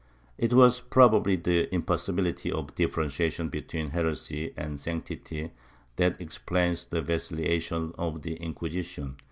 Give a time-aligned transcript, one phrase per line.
[0.39, 5.51] It was probably the impossibility of differentiation between heresy and sanctity
[5.97, 9.17] that explains the vacillation of the Inquisi tion.